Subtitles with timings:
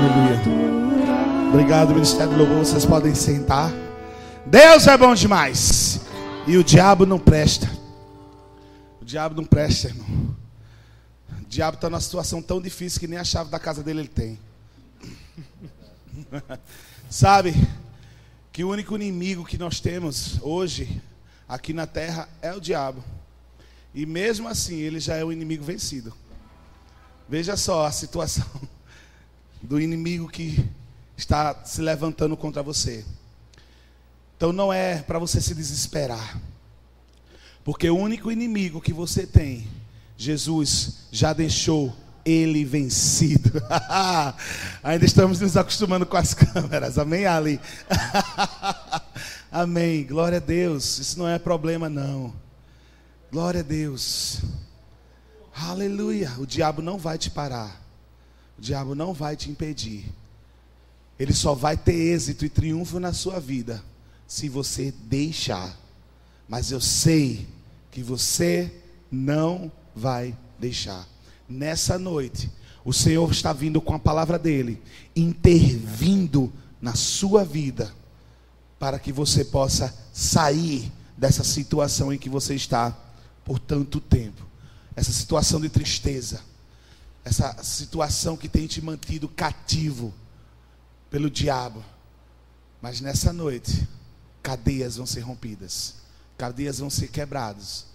[0.00, 0.40] Aleluia.
[1.50, 2.64] Obrigado, Ministério do Louvor.
[2.64, 3.70] Vocês podem sentar.
[4.46, 6.00] Deus é bom demais.
[6.46, 7.70] E o diabo não presta.
[8.98, 10.34] O diabo não presta, irmão.
[11.42, 14.08] O diabo está numa situação tão difícil que nem a chave da casa dele ele
[14.08, 14.38] tem.
[17.10, 17.54] Sabe
[18.50, 21.02] que o único inimigo que nós temos hoje
[21.46, 23.04] aqui na terra é o diabo.
[23.94, 26.14] E mesmo assim, ele já é o inimigo vencido.
[27.28, 28.46] Veja só a situação
[29.62, 30.64] do inimigo que
[31.16, 33.04] está se levantando contra você.
[34.36, 36.40] Então não é para você se desesperar.
[37.62, 39.68] Porque o único inimigo que você tem,
[40.16, 43.50] Jesus já deixou ele vencido.
[44.82, 46.98] Ainda estamos nos acostumando com as câmeras.
[46.98, 47.60] Amém, Ali?
[49.52, 50.04] Amém.
[50.06, 50.98] Glória a Deus.
[50.98, 52.32] Isso não é problema, não.
[53.30, 54.40] Glória a Deus.
[55.54, 56.32] Aleluia.
[56.38, 57.80] O diabo não vai te parar.
[58.60, 60.04] O diabo não vai te impedir.
[61.18, 63.82] Ele só vai ter êxito e triunfo na sua vida
[64.26, 65.74] se você deixar.
[66.46, 67.48] Mas eu sei
[67.90, 68.70] que você
[69.10, 71.08] não vai deixar.
[71.48, 72.50] Nessa noite,
[72.84, 74.78] o Senhor está vindo com a palavra dele,
[75.16, 77.90] intervindo na sua vida,
[78.78, 82.94] para que você possa sair dessa situação em que você está
[83.42, 84.46] por tanto tempo.
[84.94, 86.42] Essa situação de tristeza,
[87.24, 90.12] essa situação que tem te mantido cativo
[91.10, 91.84] pelo diabo.
[92.80, 93.86] Mas nessa noite,
[94.42, 95.96] cadeias vão ser rompidas,
[96.38, 97.86] cadeias vão ser quebradas,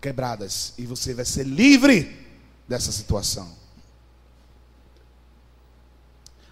[0.00, 2.26] quebradas e você vai ser livre
[2.68, 3.50] dessa situação.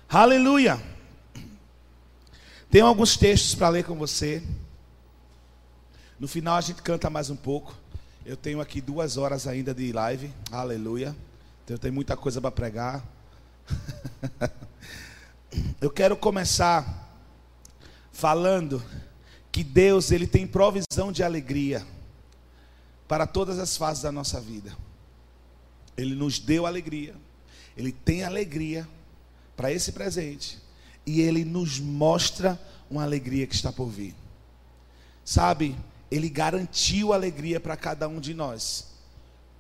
[0.09, 0.81] Aleluia.
[2.71, 4.43] Tem alguns textos para ler com você.
[6.19, 7.75] No final a gente canta mais um pouco.
[8.25, 10.33] Eu tenho aqui duas horas ainda de live.
[10.51, 11.15] Aleluia.
[11.65, 13.03] Então, eu tenho muita coisa para pregar.
[15.81, 17.09] eu quero começar
[18.13, 18.85] falando
[19.51, 21.87] que Deus ele tem provisão de alegria
[23.09, 24.77] para todas as fases da nossa vida.
[25.97, 27.15] Ele nos deu alegria,
[27.77, 28.87] ele tem alegria
[29.57, 30.59] para esse presente
[31.07, 32.61] e ele nos mostra
[32.91, 34.15] uma alegria que está por vir.
[35.25, 35.75] Sabe,
[36.11, 38.89] ele garantiu alegria para cada um de nós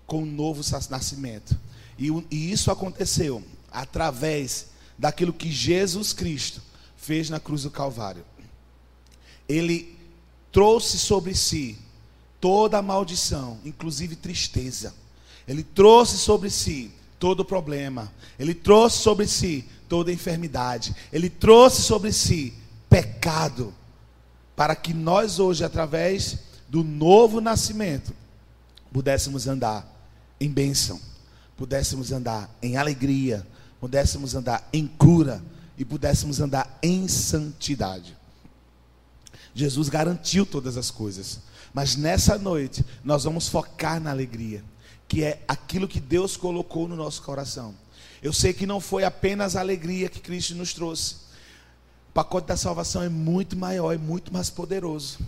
[0.06, 0.60] com um novo
[0.91, 1.59] nascimento.
[1.99, 4.69] E, e isso aconteceu através
[4.99, 6.62] daquilo que Jesus Cristo
[6.97, 8.25] fez na cruz do Calvário
[9.49, 9.97] ele
[10.50, 11.78] trouxe sobre si
[12.41, 14.94] toda a maldição, inclusive tristeza.
[15.47, 18.12] Ele trouxe sobre si todo o problema.
[18.38, 20.94] Ele trouxe sobre si toda a enfermidade.
[21.12, 22.55] Ele trouxe sobre si
[22.88, 23.75] pecado.
[24.56, 26.38] Para que nós hoje, através
[26.69, 28.15] do novo nascimento,
[28.93, 29.91] pudéssemos andar
[30.41, 31.00] em bênção,
[31.56, 33.47] pudéssemos andar em alegria,
[33.81, 35.42] pudéssemos andar em cura
[35.76, 38.16] e pudéssemos andar em santidade.
[39.54, 41.41] Jesus garantiu todas as coisas.
[41.72, 44.64] Mas nessa noite, nós vamos focar na alegria,
[45.09, 47.75] que é aquilo que Deus colocou no nosso coração.
[48.22, 51.16] Eu sei que não foi apenas a alegria que Cristo nos trouxe.
[52.10, 55.19] O pacote da salvação é muito maior, é muito mais poderoso.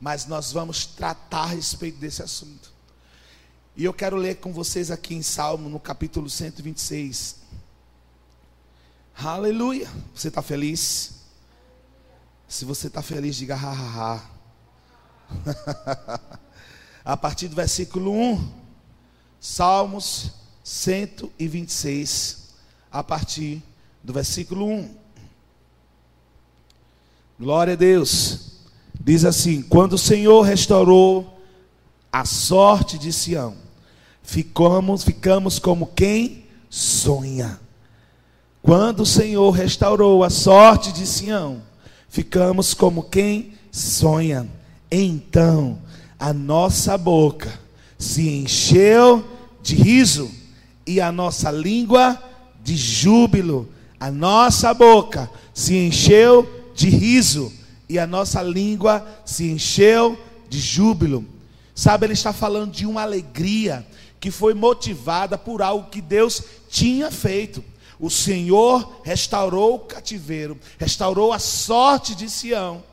[0.00, 2.71] Mas nós vamos tratar a respeito desse assunto.
[3.74, 7.36] E eu quero ler com vocês aqui em Salmo, no capítulo 126.
[9.16, 9.88] Aleluia.
[10.14, 11.22] Você está feliz?
[12.46, 14.30] Se você está feliz, diga ha, ha, ha.
[17.02, 18.52] A partir do versículo 1,
[19.40, 20.30] Salmos
[20.62, 22.50] 126,
[22.92, 23.60] a partir
[24.04, 24.94] do versículo 1.
[27.40, 28.52] Glória a Deus.
[29.00, 31.42] Diz assim: Quando o Senhor restaurou
[32.12, 33.61] a sorte de Sião,
[34.22, 37.60] ficamos, ficamos como quem sonha.
[38.62, 41.62] Quando o Senhor restaurou a sorte de Sião,
[42.08, 44.48] ficamos como quem sonha.
[44.90, 45.78] Então
[46.18, 47.52] a nossa boca
[47.98, 49.24] se encheu
[49.62, 50.30] de riso
[50.86, 52.22] e a nossa língua
[52.62, 53.68] de júbilo.
[53.98, 57.52] A nossa boca se encheu de riso
[57.88, 60.18] e a nossa língua se encheu
[60.48, 61.24] de júbilo.
[61.74, 63.86] Sabe, ele está falando de uma alegria
[64.22, 66.40] que foi motivada por algo que Deus
[66.70, 67.62] tinha feito.
[67.98, 72.84] O Senhor restaurou o cativeiro, restaurou a sorte de Sião.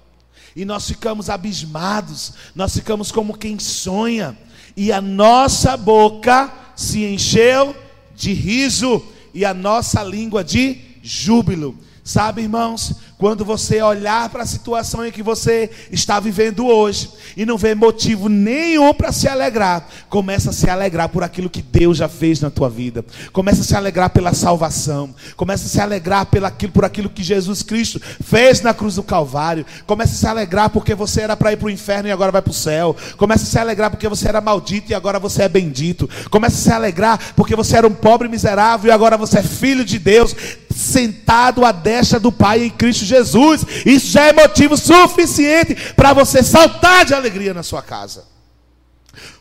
[0.55, 4.35] E nós ficamos abismados, nós ficamos como quem sonha,
[4.75, 7.75] e a nossa boca se encheu
[8.15, 11.77] de riso e a nossa língua de júbilo.
[12.09, 17.07] Sabe, irmãos, quando você olhar para a situação em que você está vivendo hoje
[17.38, 21.61] e não vê motivo nenhum para se alegrar, começa a se alegrar por aquilo que
[21.61, 23.06] Deus já fez na tua vida.
[23.31, 25.13] Começa a se alegrar pela salvação.
[25.35, 29.63] Começa a se alegrar aquilo, por aquilo que Jesus Cristo fez na cruz do Calvário.
[29.85, 32.41] Começa a se alegrar porque você era para ir para o inferno e agora vai
[32.41, 32.97] para o céu.
[33.17, 36.09] Começa a se alegrar porque você era maldito e agora você é bendito.
[36.31, 39.85] Começa a se alegrar porque você era um pobre miserável e agora você é filho
[39.85, 40.33] de Deus,
[40.79, 43.65] sentado à destra do Pai em Cristo Jesus.
[43.85, 48.25] Isso já é motivo suficiente para você saltar de alegria na sua casa.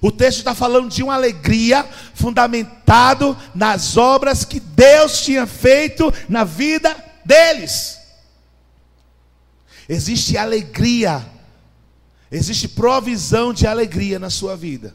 [0.00, 6.44] O texto está falando de uma alegria fundamentado nas obras que Deus tinha feito na
[6.44, 7.98] vida deles.
[9.88, 11.24] Existe alegria,
[12.30, 14.94] existe provisão de alegria na sua vida,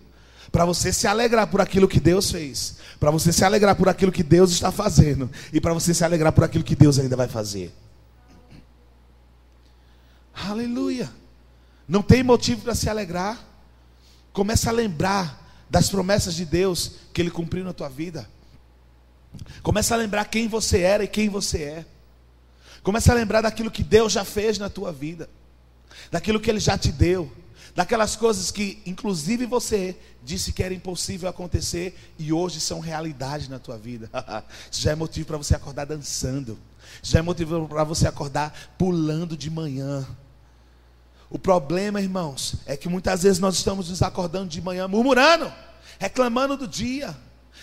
[0.53, 4.11] para você se alegrar por aquilo que Deus fez, para você se alegrar por aquilo
[4.11, 7.27] que Deus está fazendo e para você se alegrar por aquilo que Deus ainda vai
[7.27, 7.73] fazer.
[10.31, 11.09] Aleluia.
[11.87, 13.43] Não tem motivo para se alegrar.
[14.31, 18.29] Começa a lembrar das promessas de Deus que Ele cumpriu na tua vida.
[19.63, 21.85] Começa a lembrar quem você era e quem você é.
[22.83, 25.27] Começa a lembrar daquilo que Deus já fez na tua vida.
[26.11, 27.31] Daquilo que Ele já te deu.
[27.75, 33.57] Daquelas coisas que, inclusive, você disse que era impossível acontecer e hoje são realidade na
[33.57, 34.09] tua vida.
[34.69, 36.59] Isso já é motivo para você acordar dançando.
[37.01, 40.07] Já é motivo para você acordar pulando de manhã.
[41.31, 45.51] O problema, irmãos, é que muitas vezes nós estamos nos acordando de manhã murmurando,
[45.97, 47.17] reclamando do dia,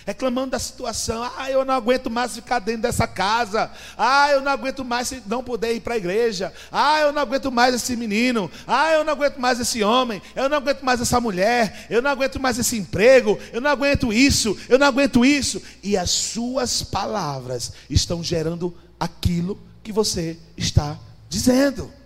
[0.06, 1.22] reclamando da situação.
[1.36, 3.70] Ah, eu não aguento mais ficar dentro dessa casa.
[3.96, 6.52] Ah, eu não aguento mais não poder ir para a igreja.
[6.70, 8.50] Ah, eu não aguento mais esse menino.
[8.66, 10.20] Ah, eu não aguento mais esse homem.
[10.34, 11.86] Eu não aguento mais essa mulher.
[11.90, 13.38] Eu não aguento mais esse emprego.
[13.52, 14.56] Eu não aguento isso.
[14.68, 15.62] Eu não aguento isso.
[15.82, 20.98] E as suas palavras estão gerando aquilo que você está
[21.28, 21.99] dizendo.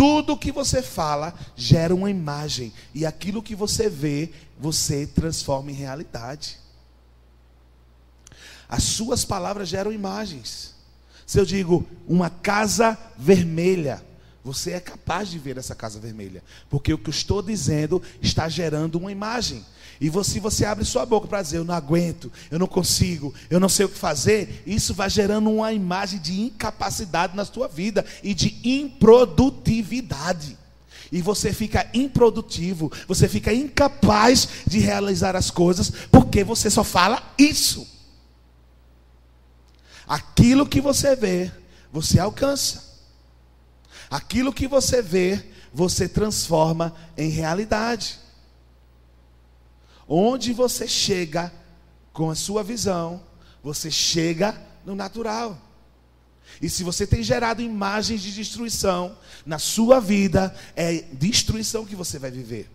[0.00, 5.74] Tudo que você fala gera uma imagem, e aquilo que você vê, você transforma em
[5.74, 6.56] realidade.
[8.66, 10.74] As suas palavras geram imagens.
[11.26, 14.02] Se eu digo uma casa vermelha,
[14.42, 18.48] você é capaz de ver essa casa vermelha, porque o que eu estou dizendo está
[18.48, 19.62] gerando uma imagem.
[20.00, 23.60] E você, você abre sua boca para dizer, eu não aguento, eu não consigo, eu
[23.60, 28.04] não sei o que fazer, isso vai gerando uma imagem de incapacidade na sua vida
[28.22, 30.56] e de improdutividade.
[31.12, 37.22] E você fica improdutivo, você fica incapaz de realizar as coisas, porque você só fala
[37.36, 37.86] isso.
[40.06, 41.52] Aquilo que você vê,
[41.92, 42.88] você alcança.
[44.10, 45.44] Aquilo que você vê,
[45.74, 48.18] você transforma em realidade.
[50.12, 51.52] Onde você chega
[52.12, 53.22] com a sua visão,
[53.62, 55.56] você chega no natural.
[56.60, 59.16] E se você tem gerado imagens de destruição
[59.46, 62.68] na sua vida, é destruição que você vai viver.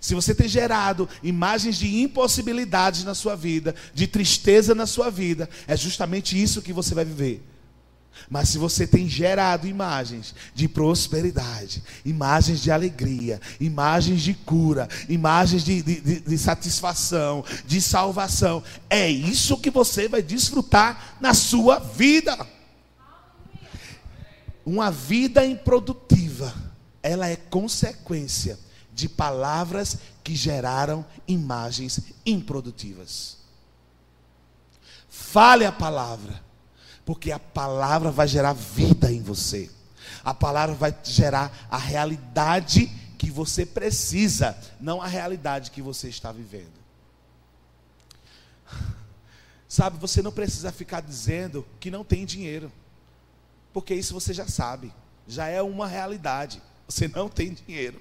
[0.00, 5.50] Se você tem gerado imagens de impossibilidades na sua vida, de tristeza na sua vida,
[5.66, 7.42] é justamente isso que você vai viver.
[8.28, 15.64] Mas se você tem gerado imagens de prosperidade, imagens de alegria, imagens de cura, imagens
[15.64, 21.78] de, de, de, de, satisfação, de salvação, é isso que você vai desfrutar na sua
[21.78, 22.46] vida.
[24.64, 26.54] Uma vida improdutiva,
[27.02, 28.58] ela é consequência
[28.92, 33.38] de palavras que geraram imagens improdutivas.
[35.08, 36.49] Fale a palavra
[37.10, 39.68] porque a palavra vai gerar vida em você.
[40.22, 42.86] A palavra vai gerar a realidade
[43.18, 46.70] que você precisa, não a realidade que você está vivendo.
[49.68, 52.70] Sabe, você não precisa ficar dizendo que não tem dinheiro,
[53.72, 54.94] porque isso você já sabe,
[55.26, 56.62] já é uma realidade.
[56.86, 58.00] Você não tem dinheiro.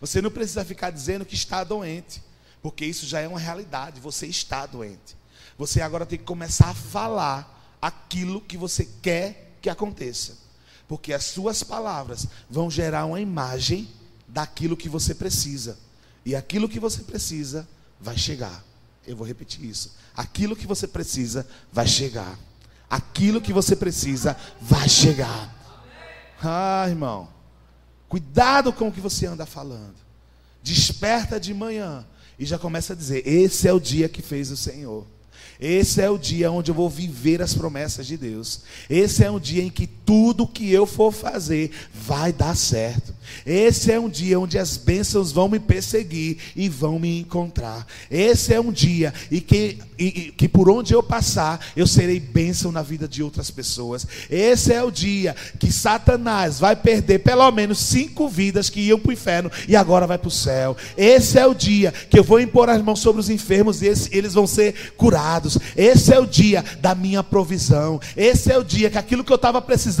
[0.00, 2.22] Você não precisa ficar dizendo que está doente,
[2.62, 5.14] porque isso já é uma realidade, você está doente.
[5.58, 7.55] Você agora tem que começar a falar
[7.86, 10.36] aquilo que você quer que aconteça.
[10.88, 13.88] Porque as suas palavras vão gerar uma imagem
[14.26, 15.78] daquilo que você precisa.
[16.24, 17.68] E aquilo que você precisa
[18.00, 18.64] vai chegar.
[19.06, 19.94] Eu vou repetir isso.
[20.16, 22.36] Aquilo que você precisa vai chegar.
[22.90, 25.54] Aquilo que você precisa vai chegar.
[26.42, 27.28] Ah, irmão.
[28.08, 29.96] Cuidado com o que você anda falando.
[30.60, 32.04] Desperta de manhã
[32.36, 35.06] e já começa a dizer: Esse é o dia que fez o Senhor.
[35.60, 38.62] Esse é o dia onde eu vou viver as promessas de Deus.
[38.88, 43.12] Esse é o dia em que tudo que eu for fazer vai dar certo.
[43.44, 47.84] Esse é um dia onde as bênçãos vão me perseguir e vão me encontrar.
[48.08, 52.70] Esse é um dia e que, e, que por onde eu passar, eu serei bênção
[52.70, 54.06] na vida de outras pessoas.
[54.30, 59.10] Esse é o dia que Satanás vai perder pelo menos cinco vidas que iam para
[59.10, 60.76] o inferno e agora vai para o céu.
[60.96, 64.08] Esse é o dia que eu vou impor as mãos sobre os enfermos e eles,
[64.12, 65.58] eles vão ser curados.
[65.76, 68.00] Esse é o dia da minha provisão.
[68.16, 69.95] Esse é o dia que aquilo que eu estava precisando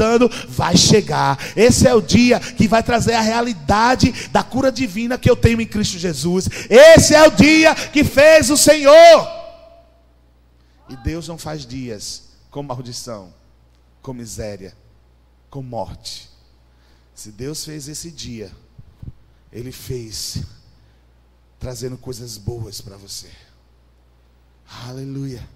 [0.48, 1.38] vai chegar.
[1.56, 5.60] Esse é o dia que vai trazer a realidade da cura divina que eu tenho
[5.60, 6.48] em Cristo Jesus.
[6.68, 9.28] Esse é o dia que fez o Senhor.
[10.88, 13.32] E Deus não faz dias com maldição,
[14.00, 14.76] com miséria,
[15.50, 16.30] com morte.
[17.14, 18.52] Se Deus fez esse dia,
[19.52, 20.42] Ele fez
[21.58, 23.28] trazendo coisas boas para você.
[24.86, 25.46] Aleluia.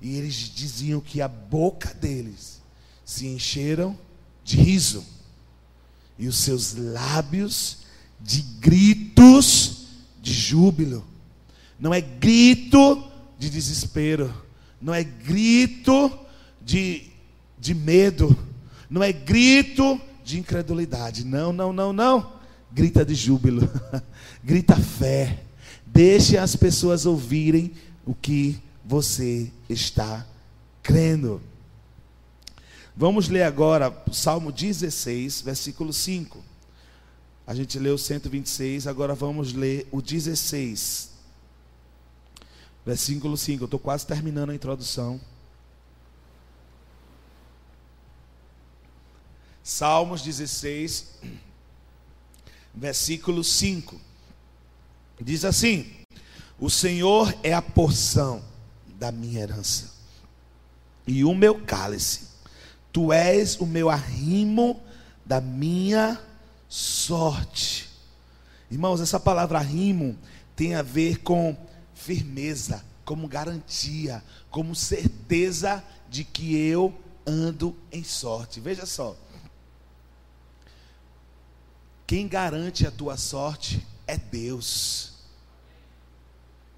[0.00, 2.62] E eles diziam que a boca deles
[3.08, 3.98] se encheram
[4.44, 5.02] de riso
[6.18, 7.78] e os seus lábios
[8.20, 9.86] de gritos
[10.20, 11.02] de júbilo.
[11.80, 13.02] Não é grito
[13.38, 14.30] de desespero,
[14.78, 16.12] não é grito
[16.60, 17.04] de,
[17.58, 18.36] de medo,
[18.90, 21.24] não é grito de incredulidade.
[21.24, 22.34] Não, não, não, não.
[22.70, 23.70] Grita de júbilo,
[24.44, 25.44] grita fé.
[25.86, 27.72] Deixe as pessoas ouvirem
[28.04, 30.26] o que você está
[30.82, 31.40] crendo.
[33.00, 36.42] Vamos ler agora Salmo 16, versículo 5.
[37.46, 41.12] A gente leu o 126, agora vamos ler o 16.
[42.84, 43.62] Versículo 5.
[43.62, 45.20] Eu estou quase terminando a introdução.
[49.62, 51.20] Salmos 16,
[52.74, 53.94] versículo 5.
[55.20, 55.88] Diz assim:
[56.58, 58.42] O Senhor é a porção
[58.88, 59.94] da minha herança
[61.06, 62.27] e o meu cálice
[62.92, 64.80] Tu és o meu arrimo
[65.24, 66.20] da minha
[66.68, 67.88] sorte.
[68.70, 70.16] Irmãos, essa palavra arrimo
[70.56, 71.56] tem a ver com
[71.94, 76.94] firmeza, como garantia, como certeza de que eu
[77.26, 78.60] ando em sorte.
[78.60, 79.16] Veja só.
[82.06, 85.12] Quem garante a tua sorte é Deus.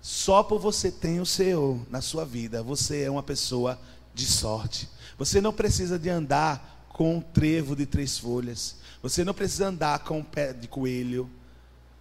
[0.01, 3.81] Só por você ter o Senhor na sua vida, você é uma pessoa
[4.13, 4.89] de sorte.
[5.21, 8.77] Você não precisa de andar com um trevo de três folhas.
[9.03, 11.29] Você não precisa andar com um pé de coelho.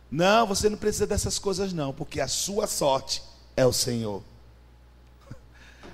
[0.09, 3.21] Não, você não precisa dessas coisas não, porque a sua sorte
[3.57, 4.23] é o Senhor.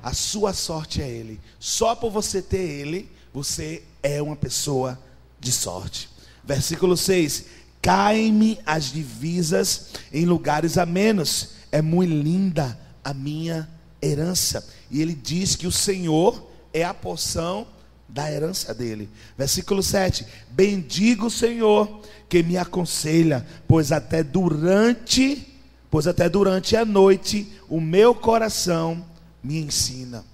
[0.04, 1.42] A sua sorte é Ele.
[1.60, 5.00] Só por você ter Ele, você é uma pessoa
[5.40, 6.08] de sorte.
[6.44, 7.46] Versículo 6:
[7.82, 11.56] Caem-me as divisas em lugares a menos.
[11.72, 13.68] É muito linda a minha
[14.00, 14.70] herança.
[14.92, 16.45] E ele diz que o Senhor
[16.76, 17.66] é a porção
[18.08, 19.10] da herança dele.
[19.38, 25.56] Versículo 7: Bendigo o Senhor que me aconselha, pois até durante,
[25.90, 29.06] pois até durante a noite o meu coração
[29.44, 30.26] me ensina.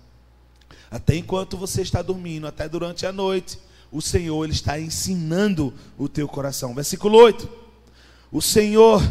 [0.89, 3.57] Até enquanto você está dormindo, até durante a noite,
[3.91, 6.73] o Senhor ele está ensinando o teu coração.
[6.73, 7.47] Versículo 8:
[8.31, 9.01] O Senhor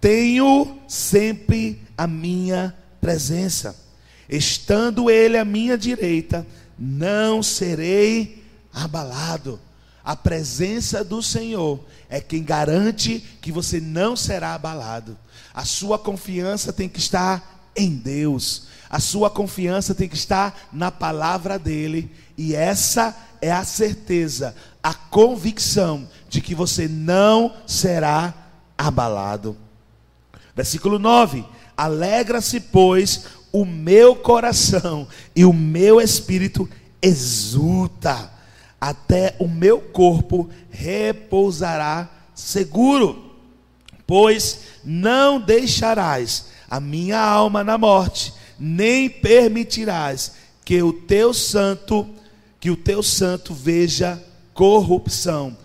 [0.00, 3.76] tenho sempre a minha presença,
[4.28, 6.46] estando ele à minha direita,
[6.84, 9.60] não serei abalado.
[10.04, 15.16] A presença do Senhor é quem garante que você não será abalado.
[15.54, 18.64] A sua confiança tem que estar em Deus.
[18.90, 22.10] A sua confiança tem que estar na palavra dele.
[22.36, 28.34] E essa é a certeza, a convicção de que você não será
[28.76, 29.56] abalado.
[30.56, 31.44] Versículo 9:
[31.76, 35.06] Alegra-se, pois, o meu coração
[35.36, 36.68] e o meu espírito
[37.00, 38.32] exulta,
[38.80, 43.32] até o meu corpo repousará seguro,
[44.06, 50.32] pois não deixarás a minha alma na morte, nem permitirás
[50.64, 52.08] que o teu santo,
[52.58, 54.22] que o teu santo veja
[54.54, 55.56] corrupção.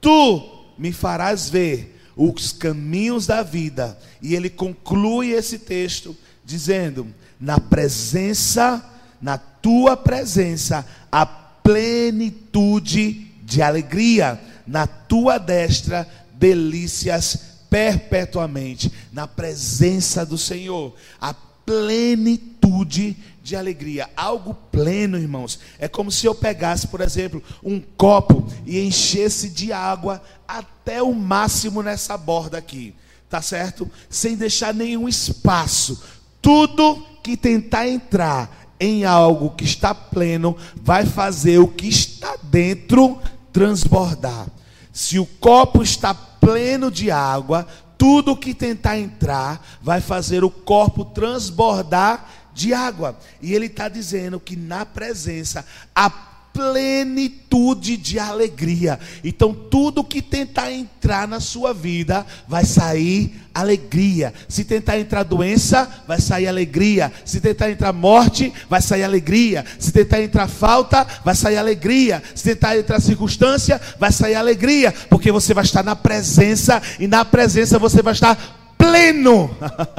[0.00, 3.98] Tu me farás ver os caminhos da vida.
[4.20, 7.06] E ele conclui esse texto dizendo:
[7.40, 8.84] na presença,
[9.20, 20.38] na tua presença, a plenitude de alegria, na tua destra, delícias perpetuamente, na presença do
[20.38, 25.58] Senhor, a plenitude de alegria, algo pleno, irmãos.
[25.78, 31.14] É como se eu pegasse, por exemplo, um copo e enchesse de água até o
[31.14, 32.94] máximo nessa borda aqui,
[33.28, 33.90] tá certo?
[34.08, 36.02] Sem deixar nenhum espaço.
[36.48, 43.20] Tudo que tentar entrar em algo que está pleno vai fazer o que está dentro
[43.52, 44.46] transbordar.
[44.90, 51.04] Se o copo está pleno de água, tudo que tentar entrar vai fazer o corpo
[51.04, 53.18] transbordar de água.
[53.42, 56.08] E ele está dizendo que na presença a
[56.52, 58.98] plenitude de alegria.
[59.22, 64.32] Então, tudo que tentar entrar na sua vida vai sair alegria.
[64.48, 67.12] Se tentar entrar doença, vai sair alegria.
[67.24, 69.64] Se tentar entrar morte, vai sair alegria.
[69.78, 72.22] Se tentar entrar falta, vai sair alegria.
[72.34, 77.24] Se tentar entrar circunstância, vai sair alegria, porque você vai estar na presença e na
[77.24, 78.36] presença você vai estar
[78.78, 79.50] pleno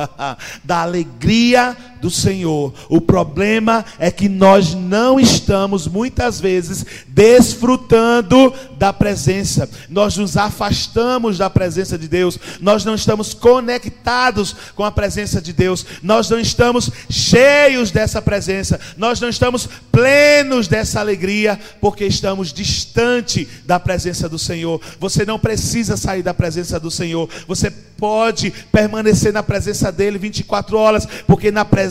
[0.64, 2.74] da alegria do Senhor.
[2.90, 9.70] O problema é que nós não estamos muitas vezes desfrutando da presença.
[9.90, 12.40] Nós nos afastamos da presença de Deus.
[12.62, 15.86] Nós não estamos conectados com a presença de Deus.
[16.02, 18.80] Nós não estamos cheios dessa presença.
[18.98, 24.80] Nós não estamos plenos dessa alegria porque estamos distante da presença do Senhor.
[25.00, 27.30] Você não precisa sair da presença do Senhor.
[27.48, 31.89] Você pode permanecer na presença dele 24 horas, porque na presença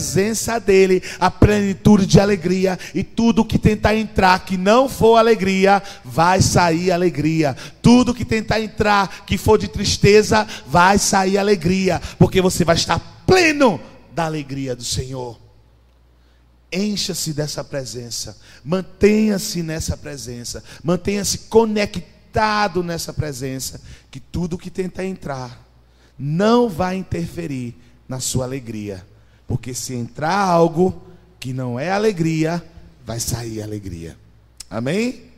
[0.65, 6.41] dele a plenitude de alegria e tudo que tentar entrar que não for alegria, vai
[6.41, 7.57] sair alegria.
[7.83, 12.99] Tudo que tentar entrar que for de tristeza, vai sair alegria, porque você vai estar
[13.27, 13.81] pleno
[14.15, 15.39] da alegria do Senhor.
[16.73, 25.67] Encha-se dessa presença, mantenha-se nessa presença, mantenha-se conectado nessa presença, que tudo que tentar entrar
[26.19, 27.75] não vai interferir
[28.09, 29.07] na sua alegria.
[29.49, 31.03] Porque se entrar algo
[31.41, 32.63] que não é alegria,
[33.05, 34.17] vai sair alegria.
[34.71, 35.29] Amém?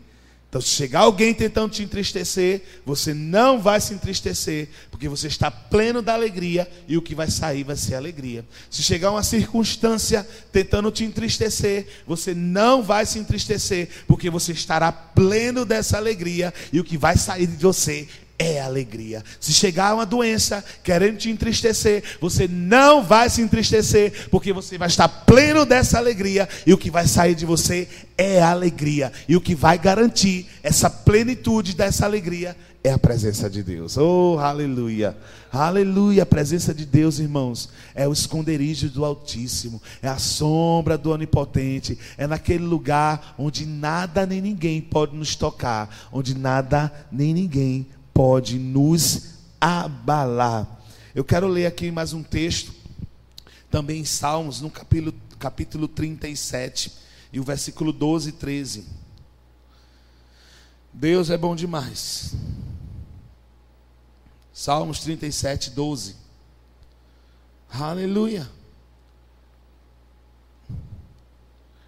[0.50, 5.48] Então, se chegar alguém tentando te entristecer, você não vai se entristecer, porque você está
[5.48, 8.44] pleno da alegria e o que vai sair vai ser alegria.
[8.68, 14.90] Se chegar uma circunstância tentando te entristecer, você não vai se entristecer, porque você estará
[14.90, 18.08] pleno dessa alegria e o que vai sair de você
[18.40, 19.22] é alegria.
[19.38, 24.88] Se chegar uma doença querendo te entristecer, você não vai se entristecer, porque você vai
[24.88, 29.12] estar pleno dessa alegria e o que vai sair de você é alegria.
[29.28, 33.98] E o que vai garantir essa plenitude dessa alegria é a presença de Deus.
[33.98, 35.14] Oh, aleluia.
[35.52, 36.22] Aleluia.
[36.22, 41.98] A presença de Deus, irmãos, é o esconderijo do Altíssimo, é a sombra do Onipotente,
[42.16, 47.86] é naquele lugar onde nada nem ninguém pode nos tocar, onde nada nem ninguém
[48.20, 50.68] pode nos abalar.
[51.14, 52.70] Eu quero ler aqui mais um texto,
[53.70, 56.92] também em Salmos, no capítulo, capítulo 37,
[57.32, 58.86] e o versículo 12 e 13.
[60.92, 62.34] Deus é bom demais.
[64.52, 66.14] Salmos 37, 12.
[67.70, 68.46] Aleluia.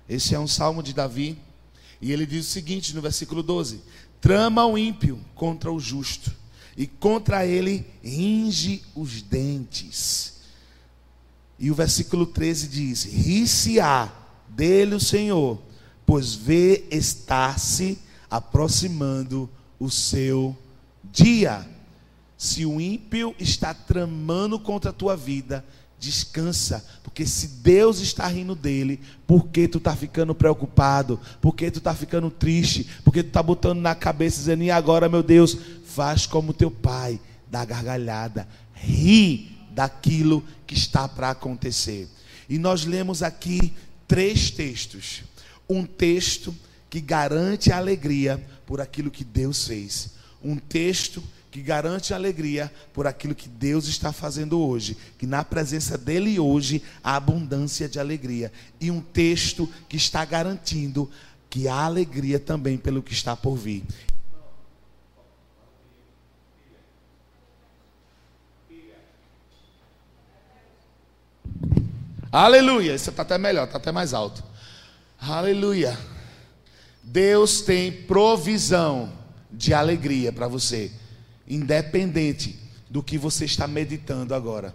[0.08, 1.38] Esse é um salmo de Davi.
[2.02, 3.80] E ele diz o seguinte no versículo 12:
[4.22, 6.32] trama o ímpio contra o justo,
[6.74, 10.40] e contra ele ringe os dentes.
[11.58, 14.10] E o versículo 13 diz: Ri-se-á
[14.48, 15.60] dele o Senhor,
[16.06, 17.98] pois vê estar-se
[18.30, 20.56] aproximando o seu
[21.04, 21.68] dia.
[22.38, 25.64] Se o ímpio está tramando contra a tua vida,
[26.02, 31.20] Descansa, porque se Deus está rindo dele, por que tu está ficando preocupado?
[31.40, 32.88] Por que tu está ficando triste?
[33.04, 36.72] Por que tu está botando na cabeça dizendo, e agora, meu Deus, faz como teu
[36.72, 42.08] pai, dá gargalhada, ri daquilo que está para acontecer.
[42.48, 43.72] E nós lemos aqui
[44.08, 45.22] três textos.
[45.70, 46.52] Um texto
[46.90, 50.14] que garante a alegria por aquilo que Deus fez.
[50.42, 51.26] Um texto que
[51.60, 57.16] garante alegria por aquilo que Deus está fazendo hoje, que na presença dele hoje há
[57.16, 61.10] abundância de alegria, e um texto que está garantindo
[61.50, 63.84] que há alegria também pelo que está por vir.
[72.32, 74.42] Aleluia, isso está até melhor, está até mais alto.
[75.20, 75.98] Aleluia.
[77.02, 79.12] Deus tem provisão
[79.50, 80.90] de alegria para você
[81.46, 84.74] independente do que você está meditando agora,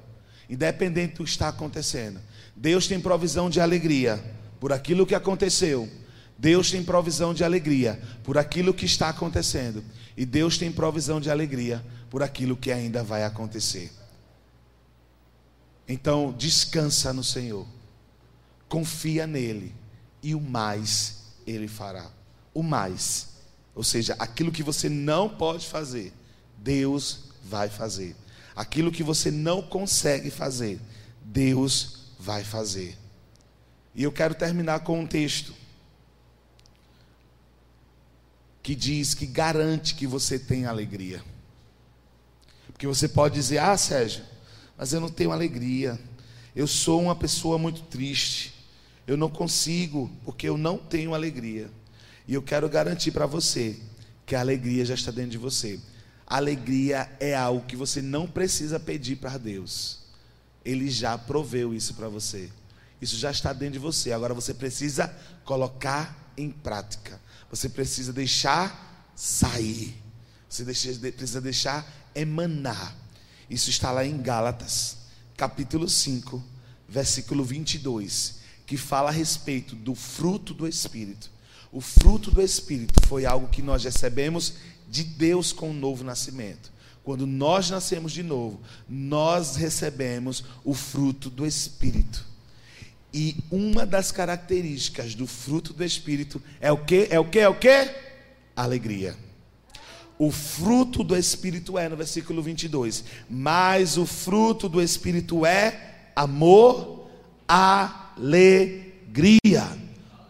[0.50, 2.20] independente do que está acontecendo.
[2.56, 4.24] Deus tem provisão de alegria
[4.60, 5.90] por aquilo que aconteceu.
[6.38, 9.84] Deus tem provisão de alegria por aquilo que está acontecendo.
[10.16, 13.92] E Deus tem provisão de alegria por aquilo que ainda vai acontecer.
[15.88, 17.66] Então, descansa no Senhor.
[18.68, 19.74] Confia nele.
[20.22, 22.12] E o mais ele fará.
[22.54, 23.30] O mais.
[23.74, 26.12] Ou seja, aquilo que você não pode fazer
[26.58, 28.16] Deus vai fazer.
[28.56, 30.80] Aquilo que você não consegue fazer,
[31.24, 32.98] Deus vai fazer.
[33.94, 35.54] E eu quero terminar com um texto.
[38.68, 41.24] que diz que garante que você tem alegria.
[42.66, 44.26] Porque você pode dizer: "Ah, Sérgio,
[44.78, 45.98] mas eu não tenho alegria.
[46.54, 48.54] Eu sou uma pessoa muito triste.
[49.08, 51.72] Eu não consigo, porque eu não tenho alegria."
[52.28, 53.80] E eu quero garantir para você
[54.26, 55.80] que a alegria já está dentro de você.
[56.28, 60.00] Alegria é algo que você não precisa pedir para Deus.
[60.66, 62.50] Ele já proveu isso para você.
[63.02, 64.12] Isso já está dentro de você.
[64.12, 65.08] Agora você precisa
[65.46, 67.20] colocar em prática.
[67.50, 69.96] Você precisa deixar sair.
[70.50, 72.96] Você precisa deixar emanar.
[73.50, 74.98] Isso está lá em Gálatas,
[75.38, 76.44] capítulo 5,
[76.90, 81.32] versículo 22, que fala a respeito do fruto do Espírito.
[81.72, 84.56] O fruto do Espírito foi algo que nós recebemos
[84.90, 86.72] de Deus com o novo nascimento.
[87.04, 92.26] Quando nós nascemos de novo, nós recebemos o fruto do Espírito.
[93.14, 97.08] E uma das características do fruto do Espírito é o que?
[97.10, 97.40] É o que?
[97.40, 97.90] É o que?
[98.56, 99.16] Alegria.
[100.20, 107.08] O fruto do Espírito é, no versículo 22, mas o fruto do Espírito é amor,
[107.48, 108.88] alegria.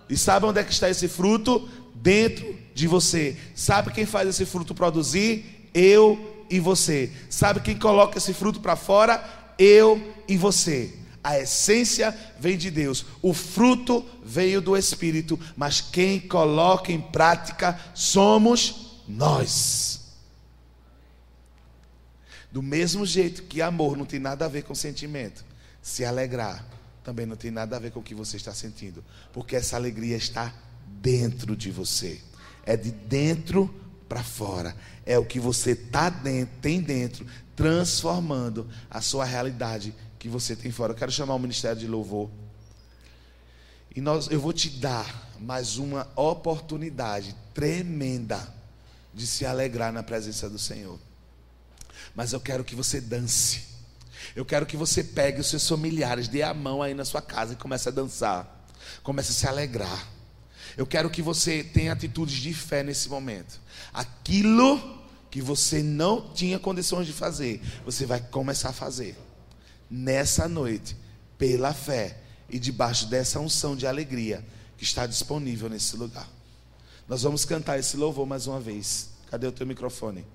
[0.10, 1.68] E sabe onde é que está esse fruto?
[1.96, 3.36] Dentro de você.
[3.56, 5.68] Sabe quem faz esse fruto produzir?
[5.74, 7.12] Eu e você.
[7.28, 9.24] Sabe quem coloca esse fruto para fora?
[9.58, 10.94] Eu e você.
[11.24, 17.78] A essência vem de Deus, o fruto veio do Espírito, mas quem coloca em prática
[17.94, 20.14] somos nós.
[22.50, 25.44] Do mesmo jeito que amor não tem nada a ver com sentimento,
[25.82, 26.64] se alegrar
[27.04, 30.18] também não tem nada a ver com o que você está sentindo, porque essa alegria
[30.18, 30.54] está
[31.02, 32.20] dentro de você,
[32.68, 33.74] é de dentro
[34.10, 34.76] para fora,
[35.06, 37.26] é o que você tá dentro, tem dentro,
[37.56, 40.92] transformando a sua realidade que você tem fora.
[40.92, 42.30] Eu quero chamar o ministério de louvor.
[43.96, 48.54] E nós, eu vou te dar mais uma oportunidade tremenda
[49.14, 51.00] de se alegrar na presença do Senhor.
[52.14, 53.64] Mas eu quero que você dance.
[54.36, 57.54] Eu quero que você pegue os seus familiares, dê a mão aí na sua casa
[57.54, 58.68] e comece a dançar.
[59.02, 60.17] Comece a se alegrar.
[60.78, 63.60] Eu quero que você tenha atitudes de fé nesse momento.
[63.92, 64.80] Aquilo
[65.32, 69.18] que você não tinha condições de fazer, você vai começar a fazer.
[69.90, 70.96] Nessa noite,
[71.38, 74.46] pela fé e debaixo dessa unção de alegria
[74.78, 76.30] que está disponível nesse lugar.
[77.08, 79.10] Nós vamos cantar esse louvor mais uma vez.
[79.32, 80.26] Cadê o teu microfone?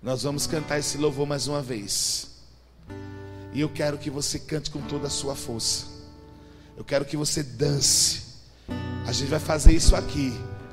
[0.00, 2.28] Nós vamos cantar esse louvor mais uma vez.
[3.52, 5.86] E eu quero que você cante com toda a sua força.
[6.76, 8.29] Eu quero que você dance.
[9.06, 10.32] A gente vai fazer isso aqui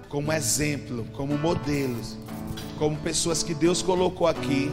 [0.09, 1.97] como exemplo, como modelo,
[2.77, 4.71] como pessoas que Deus colocou aqui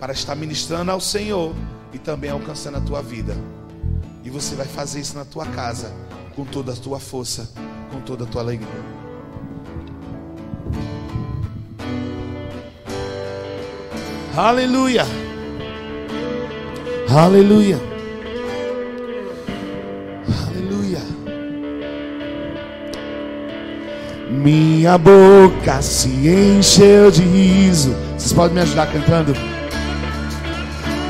[0.00, 1.54] para estar ministrando ao Senhor
[1.92, 3.36] e também alcançando a tua vida.
[4.24, 5.92] E você vai fazer isso na tua casa
[6.34, 7.50] com toda a tua força,
[7.90, 8.68] com toda a tua alegria.
[14.34, 15.04] Aleluia.
[17.10, 17.91] Aleluia.
[24.32, 27.94] Minha boca se encheu de riso.
[28.16, 29.36] Vocês podem me ajudar cantando?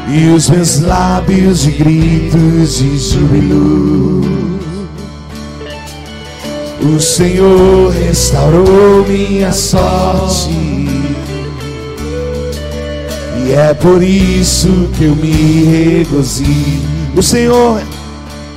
[0.09, 4.23] E os meus lábios de gritos de júbilo.
[6.83, 10.51] O Senhor restaurou minha sorte
[13.47, 16.83] e é por isso que eu me regozijo.
[17.17, 17.81] O Senhor,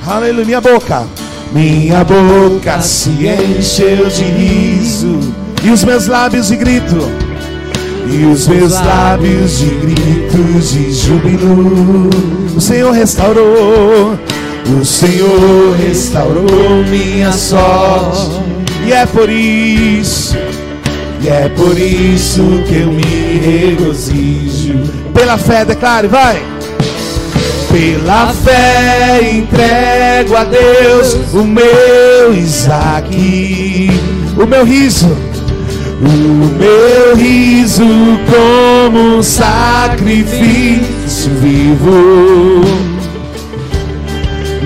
[0.04, 1.06] aleluia, minha boca,
[1.52, 5.18] minha boca se encheu de riso,
[5.62, 7.08] e os meus lábios de grito,
[8.10, 12.10] e os meus lábios de gritos de júbilo.
[12.54, 14.18] O Senhor restaurou,
[14.80, 18.40] o Senhor restaurou minha sorte,
[18.84, 20.36] e é por isso
[21.22, 23.02] e é por isso que eu me
[23.38, 24.74] regozijo.
[25.12, 26.55] Pela fé, declare, vai.
[27.76, 33.90] Pela fé entrego a Deus o meu Isaac,
[34.34, 35.14] o meu riso,
[36.00, 36.08] o
[36.58, 37.84] meu riso
[38.30, 40.80] como um sacrifício
[41.38, 42.62] vivo.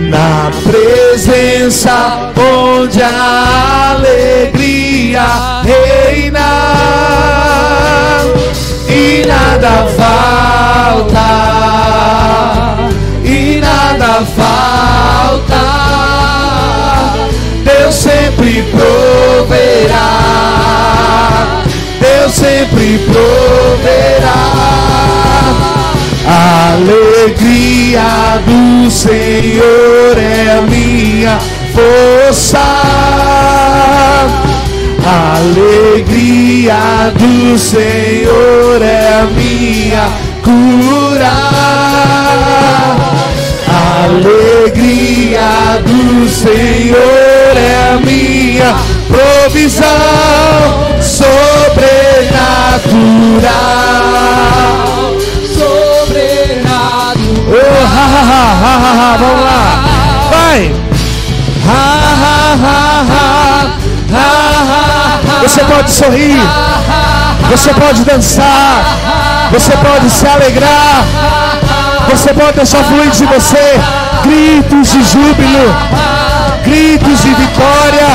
[0.09, 5.25] Na presença onde a alegria
[5.65, 6.49] reina.
[8.89, 11.31] E nada falta,
[14.25, 15.61] falta.
[17.65, 20.07] Deus sempre proverá,
[22.01, 24.41] Deus sempre proverá.
[26.73, 31.39] Alegria do Senhor é minha
[31.75, 32.61] força.
[35.41, 36.79] Alegria
[37.19, 40.09] do Senhor é minha
[40.43, 41.31] cura.
[43.91, 48.73] A alegria do Senhor é a minha
[49.09, 49.85] provisão
[51.03, 51.91] sobrenatural.
[55.59, 57.15] Sobrenatural.
[57.49, 59.61] Oh, ha, ha, ha, ha, ha, ha, vamos lá.
[60.31, 60.73] Vai.
[61.67, 62.79] Ha, ha, ha,
[63.11, 63.27] ha,
[64.13, 64.25] ha,
[65.27, 65.43] ha.
[65.43, 66.41] Você pode sorrir.
[67.51, 69.51] Você pode dançar.
[69.51, 71.50] Você pode se alegrar.
[72.11, 73.81] Você pode deixar fluir de você
[74.25, 75.77] gritos de júbilo,
[76.65, 78.09] gritos de vitória.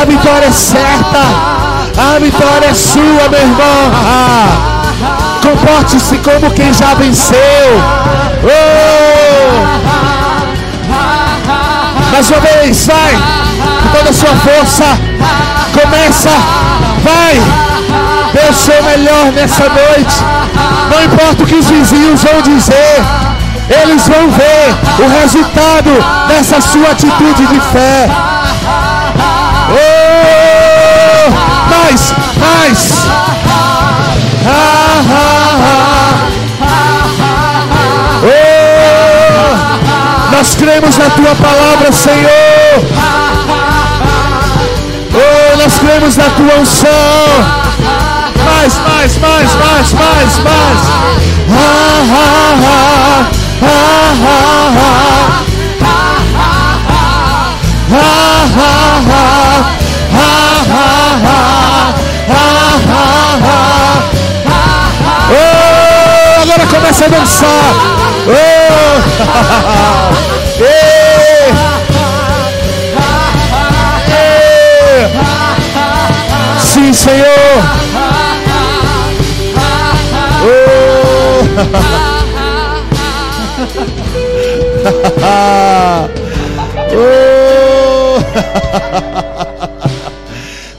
[0.00, 1.18] A vitória é certa.
[1.98, 3.90] A vitória é sua, meu irmão.
[5.42, 7.38] Comporte-se como quem já venceu.
[8.44, 9.80] Oh!
[12.12, 13.18] Mais uma vez, vai.
[13.82, 14.84] Com toda a sua força.
[15.74, 16.30] Começa.
[17.02, 17.42] Vai.
[18.32, 20.24] Dê o seu melhor nessa noite.
[20.90, 23.02] Não importa o que os vizinhos vão dizer.
[23.82, 25.90] Eles vão ver o resultado
[26.26, 28.08] dessa sua atitude de fé.
[29.70, 31.30] Oh!
[31.70, 33.08] Mais, mais.
[34.44, 35.00] Oh!
[40.32, 42.30] Nós cremos na tua palavra, Senhor.
[45.12, 47.69] Oh, nós cremos na tua unção.
[48.60, 50.80] Mais, mais, mais, mais, mais, mais.
[51.48, 53.30] Ah, ah, ah.
[65.32, 67.48] Oh, agora começa a dançar.
[68.26, 69.76] Oh.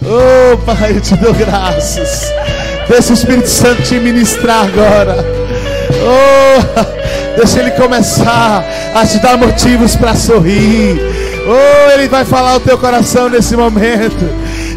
[0.04, 0.58] Oh.
[0.66, 2.32] Pai, eu te dou graças.
[2.88, 5.26] Deixa o Espírito Santo te ministrar agora.
[6.04, 8.64] Oh, deixa ele começar
[8.94, 11.00] a te dar motivos para sorrir.
[11.48, 14.30] Oh, ele vai falar o teu coração nesse momento.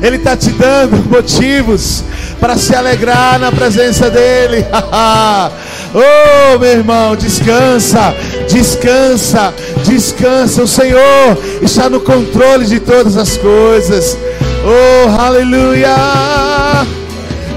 [0.02, 2.04] Ele está te dando motivos
[2.40, 4.64] para se alegrar na presença dele.
[5.94, 8.14] oh, meu irmão, descansa,
[8.48, 9.54] descansa,
[9.84, 10.62] descansa.
[10.62, 14.18] O Senhor está no controle de todas as coisas.
[14.64, 15.94] Oh, aleluia.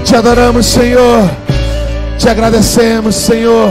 [0.04, 1.28] Te adoramos, Senhor.
[2.18, 3.70] Te agradecemos, Senhor.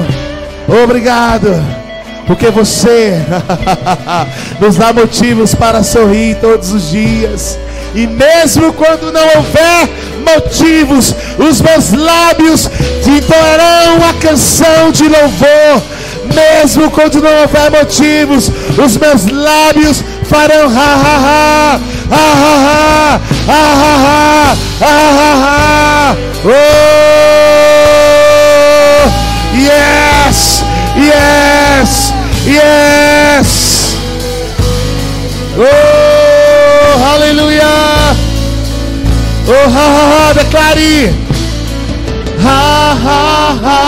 [0.84, 1.47] Obrigado.
[2.25, 3.13] Porque você
[4.60, 7.58] nos dá motivos para sorrir todos os dias.
[7.95, 9.89] E mesmo quando não houver
[10.36, 12.70] motivos, os meus lábios
[13.06, 15.82] entoarão a canção de louvor.
[16.34, 18.52] Mesmo quando não houver motivos,
[18.84, 21.80] os meus lábios farão ha ha ha,
[22.12, 26.16] ha ha ha, ha ha ha, ha ha ha.
[26.44, 26.50] Oh,
[29.56, 30.63] yes,
[30.96, 32.13] yes,
[32.46, 33.50] yes.
[35.58, 38.07] Oh, aleluia.
[39.49, 41.13] Oh, ha, ha, ha, declare.
[42.38, 43.21] Ha, ha,
[43.63, 43.79] ha.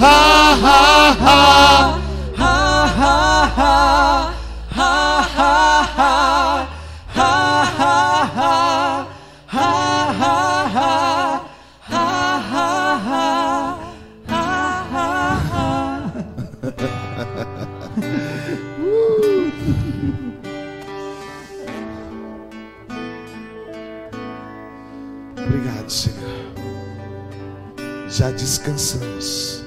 [0.00, 0.16] Ha,
[0.64, 0.78] ha,
[1.20, 1.38] ha.
[2.36, 2.52] Ha,
[2.98, 3.14] ha,
[3.56, 3.72] ha.
[4.74, 4.90] Ha,
[5.36, 5.52] ha,
[5.96, 6.10] ha.
[7.14, 7.30] Ha,
[7.78, 7.94] ha,
[8.36, 8.52] ha.
[9.46, 9.70] Ha,
[10.18, 10.34] ha,
[10.74, 10.90] ha.
[11.92, 12.04] Ha,
[12.50, 12.66] ha,
[13.06, 13.22] ha.
[14.28, 14.42] Ha,
[14.92, 15.06] ha,
[15.52, 17.05] ha.
[28.18, 29.62] Já descansamos,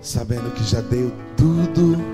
[0.00, 2.11] sabendo que já deu tudo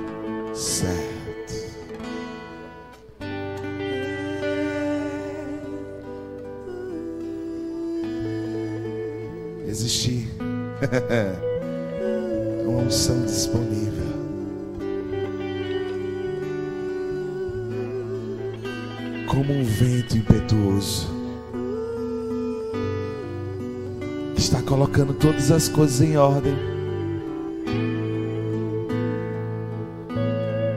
[25.58, 26.54] as coisas em ordem.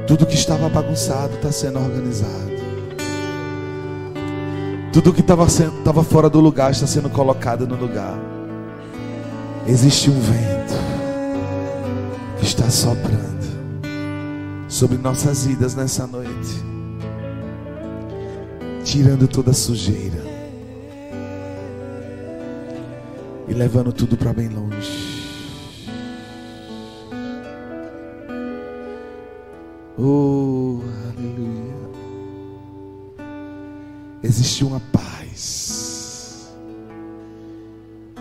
[0.08, 2.52] Tudo que estava bagunçado está sendo organizado.
[4.92, 8.20] Tudo que estava estava fora do lugar está sendo colocado no lugar.
[9.68, 10.74] Existe um vento
[12.40, 13.22] que está soprando
[14.68, 16.60] sobre nossas vidas nessa noite,
[18.84, 20.31] tirando toda a sujeira,
[23.52, 25.20] e levando tudo para bem longe.
[29.98, 31.74] Oh, aleluia.
[34.24, 36.50] Existe uma paz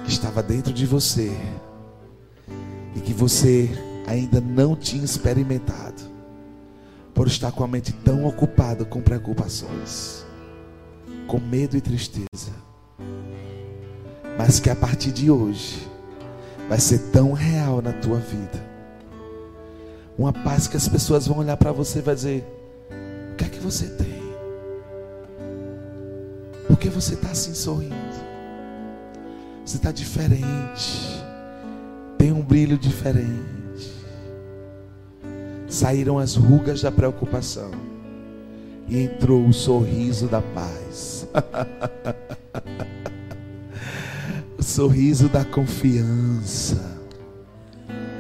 [0.03, 1.31] que estava dentro de você
[2.97, 3.71] e que você
[4.09, 6.03] ainda não tinha experimentado
[7.15, 10.27] por estar com a mente tão ocupada com preocupações,
[11.29, 12.70] com medo e tristeza.
[14.39, 15.87] Mas que a partir de hoje
[16.69, 18.71] vai ser tão real na tua vida.
[20.19, 22.45] Uma paz que as pessoas vão olhar para você e vai dizer:
[23.33, 24.21] O que é que você tem?
[26.67, 27.95] Por que você está assim sorrindo?
[29.65, 31.23] Você está diferente.
[32.19, 33.61] Tem um brilho diferente
[35.71, 37.71] saíram as rugas da preocupação
[38.89, 41.27] e entrou o sorriso da paz.
[44.61, 47.01] o sorriso da confiança.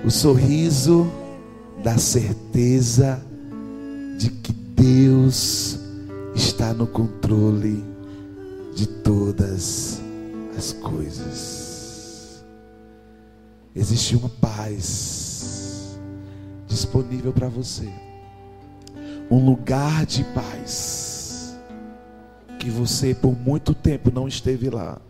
[0.02, 1.06] O sorriso
[1.84, 3.22] da certeza
[4.16, 5.78] de que Deus
[6.34, 7.84] está no controle
[8.74, 10.00] de todas
[10.56, 12.42] as coisas.
[13.76, 15.98] Existe uma paz
[16.66, 17.88] disponível para você.
[19.30, 21.54] Um lugar de paz.
[22.58, 25.00] Que você por muito tempo não esteve lá.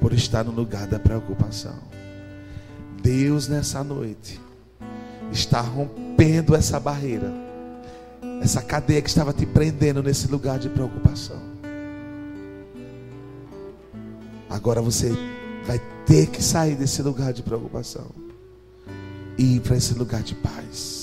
[0.00, 1.78] Por estar no lugar da preocupação.
[3.02, 4.40] Deus nessa noite
[5.32, 7.32] está rompendo essa barreira.
[8.42, 11.40] Essa cadeia que estava te prendendo nesse lugar de preocupação.
[14.48, 15.12] Agora você
[15.66, 18.06] vai ter que sair desse lugar de preocupação
[19.38, 20.99] e ir para esse lugar de paz.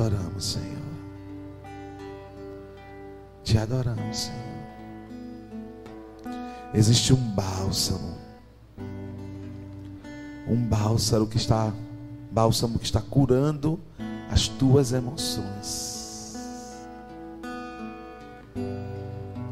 [0.00, 0.78] Adoramos, Senhor.
[3.44, 4.40] Te adoramos, Senhor.
[6.72, 8.18] Existe um bálsamo.
[10.48, 11.72] Um bálsamo que está
[12.30, 13.78] bálsamo que está curando
[14.30, 15.90] as tuas emoções.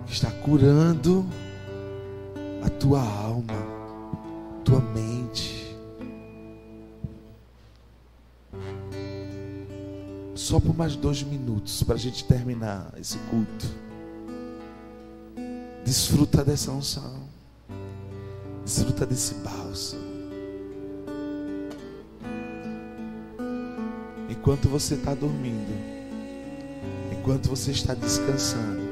[0.08, 1.24] está curando
[2.64, 3.54] a tua alma,
[4.64, 5.57] tua mente.
[10.48, 13.66] Só por mais dois minutos para a gente terminar esse culto.
[15.84, 17.18] Desfruta dessa unção.
[18.64, 20.02] Desfruta desse bálsamo.
[24.30, 25.70] Enquanto você está dormindo,
[27.12, 28.88] enquanto você está descansando,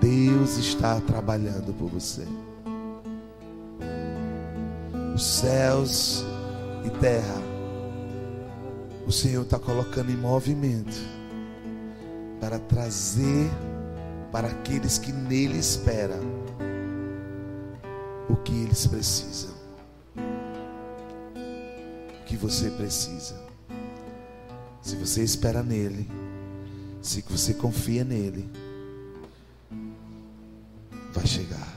[0.00, 2.26] Deus está trabalhando por você.
[5.14, 6.24] Os céus
[6.86, 7.47] e terra,
[9.08, 10.94] o Senhor está colocando em movimento
[12.38, 13.50] para trazer
[14.30, 16.20] para aqueles que nele esperam
[18.28, 19.54] o que eles precisam.
[22.20, 23.34] O que você precisa.
[24.82, 26.06] Se você espera nele,
[27.00, 28.46] se você confia nele,
[31.14, 31.74] vai chegar.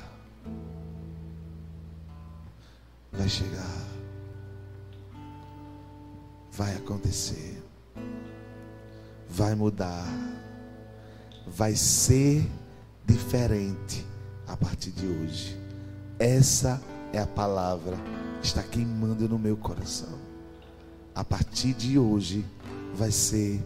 [3.13, 3.60] Vai chegar.
[6.61, 7.59] Vai acontecer.
[9.27, 10.05] Vai mudar.
[11.47, 12.47] Vai ser
[13.03, 14.05] diferente
[14.45, 15.57] a partir de hoje.
[16.19, 16.79] Essa
[17.11, 17.97] é a palavra
[18.39, 20.19] que está queimando no meu coração.
[21.15, 22.45] A partir de hoje
[22.93, 23.59] vai ser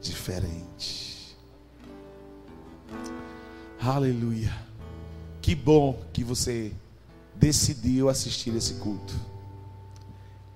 [0.00, 1.38] diferente.
[3.80, 4.52] Aleluia.
[5.40, 6.72] Que bom que você
[7.36, 9.14] decidiu assistir esse culto.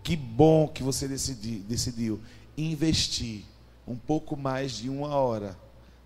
[0.04, 2.20] Que bom que você decidi, decidiu
[2.58, 3.42] investir
[3.88, 5.58] um pouco mais de uma hora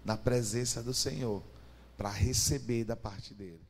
[0.04, 1.42] na presença do Senhor
[1.96, 3.67] para receber da parte dele.